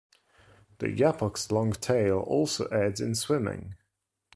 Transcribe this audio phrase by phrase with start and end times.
[0.79, 3.75] The yapok's long tail also aids in swimming.